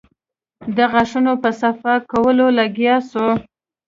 [0.75, 3.25] د غاښونو په صفا کولو لگيا سو.